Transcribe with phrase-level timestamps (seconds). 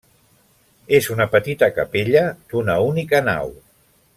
[0.99, 3.55] És una petita capella d’una única nau.